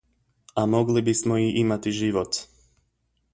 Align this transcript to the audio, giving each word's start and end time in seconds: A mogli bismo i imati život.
A 0.57 0.63
mogli 0.71 1.01
bismo 1.09 1.37
i 1.37 1.51
imati 1.63 1.91
život. 1.99 2.31